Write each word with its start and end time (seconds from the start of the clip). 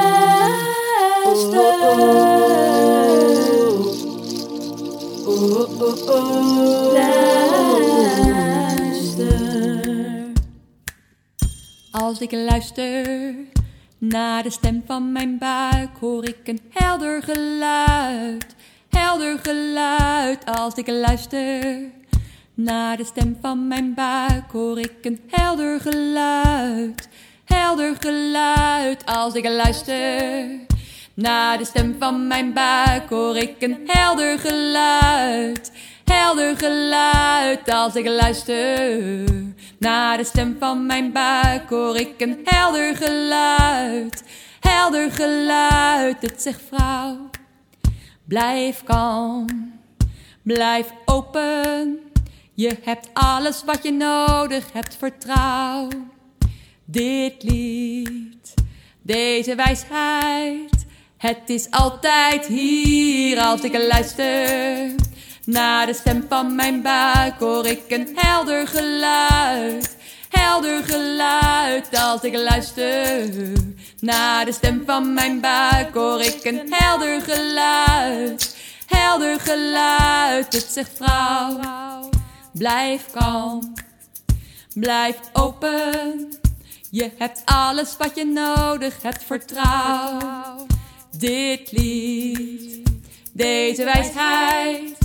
Oh, 5.26 5.70
oh, 5.80 6.10
oh. 6.10 6.94
Luister. 8.74 9.28
Als 11.92 12.20
ik 12.20 12.32
luister 12.32 13.36
naar 13.98 14.44
de 14.44 14.52
stem 14.52 14.84
van 14.86 15.12
mijn 15.12 15.38
buik, 15.38 15.98
hoor 16.00 16.28
ik 16.28 16.48
een 16.48 16.60
helder 16.70 17.24
geluid. 17.24 18.56
Helder 18.90 19.40
geluid 19.40 20.46
als 20.46 20.76
ik 20.76 20.88
luister 20.88 21.98
naar 22.64 22.98
de 22.98 23.04
stem 23.06 23.38
van 23.42 23.68
mijn 23.68 23.94
buik, 23.94 24.52
hoor 24.52 24.80
ik 24.80 24.94
een 25.02 25.20
helder 25.28 25.80
geluid. 25.80 27.10
Helder 27.46 27.96
geluid 28.00 29.06
als 29.06 29.34
ik 29.34 29.46
luister 29.46 30.50
naar 31.14 31.58
de 31.58 31.66
stem 31.66 31.96
van 32.00 32.28
mijn 32.28 32.54
buik, 32.54 33.10
hoor 33.10 33.38
ik 33.38 33.56
een 33.60 33.80
helder 33.86 34.40
geluid. 34.40 35.72
Helder 36.06 36.58
geluid 36.58 37.70
als 37.70 37.96
ik 37.96 38.06
luister 38.06 39.24
naar 39.78 40.18
de 40.18 40.24
stem 40.24 40.56
van 40.60 40.86
mijn 40.86 41.12
buik, 41.12 41.70
hoor 41.70 41.98
ik 41.98 42.22
een 42.22 42.40
helder 42.44 42.96
geluid. 42.96 44.24
Helder 44.60 45.12
geluid, 45.12 46.22
het 46.22 46.42
zegt 46.42 46.62
vrouw, 46.68 47.30
blijf 48.26 48.84
kalm, 48.84 49.74
blijf 50.44 50.94
open. 51.06 52.09
Je 52.60 52.78
hebt 52.84 53.10
alles 53.14 53.64
wat 53.66 53.84
je 53.84 53.92
nodig 53.92 54.66
hebt, 54.74 54.96
vertrouw. 54.96 55.88
Dit 56.86 57.44
lied, 57.44 58.54
deze 59.02 59.56
wijsheid, 59.56 60.86
het 61.18 61.42
is 61.46 61.72
altijd 61.72 62.46
hier 62.46 63.40
als 63.40 63.62
ik 63.62 63.78
luister. 63.78 64.96
Naar 65.46 65.86
de 65.86 65.94
stem 65.94 66.26
van 66.30 66.56
mijn 66.56 66.82
buik 66.82 67.40
hoor 67.40 67.66
ik 67.66 67.84
een 67.88 68.10
helder 68.16 68.68
geluid. 68.68 69.98
Helder 70.30 70.84
geluid 70.84 71.96
als 71.96 72.22
ik 72.22 72.36
luister. 72.36 73.30
Naar 74.00 74.46
de 74.46 74.54
stem 74.54 74.84
van 74.86 75.14
mijn 75.14 75.40
buik 75.40 75.94
hoor 75.94 76.22
ik 76.22 76.44
een 76.44 76.74
helder 76.74 77.22
geluid. 77.22 78.58
Helder 78.86 79.40
geluid, 79.40 80.54
het 80.54 80.68
zegt 80.72 80.92
vrouw. 80.96 81.89
Blijf 82.52 83.06
kalm, 83.12 83.74
blijf 84.74 85.20
open. 85.34 86.30
Je 86.92 87.12
hebt 87.18 87.42
alles 87.46 87.98
wat 87.98 88.12
je 88.16 88.26
nodig 88.26 89.02
hebt, 89.02 89.24
vertrouw. 89.24 90.66
Dit 91.18 91.72
lied, 91.72 92.90
deze 93.34 93.84
wijsheid. 93.84 94.98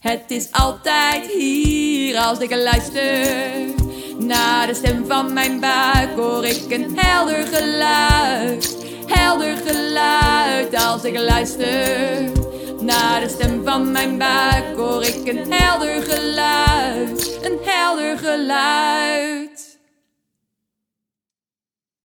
Het 0.00 0.24
is 0.30 0.52
altijd 0.52 1.26
hier 1.26 2.18
als 2.18 2.38
ik 2.38 2.50
luister. 2.50 3.66
Naar 4.18 4.66
de 4.66 4.74
stem 4.74 5.06
van 5.06 5.32
mijn 5.32 5.60
buik 5.60 6.10
hoor 6.16 6.44
ik 6.44 6.70
een 6.70 6.98
helder 6.98 7.46
geluid. 7.46 8.76
Helder 9.06 9.56
geluid 9.56 10.74
als 10.74 11.04
ik 11.04 11.18
luister. 11.18 12.39
Naar 12.90 13.20
de 13.20 13.28
stem 13.28 13.64
van 13.64 13.92
mijn 13.92 14.18
buik 14.18 14.76
hoor 14.76 15.02
ik 15.02 15.28
een 15.28 15.52
helder 15.52 16.02
geluid. 16.02 17.38
Een 17.42 17.58
helder 17.62 18.18
geluid. 18.18 19.59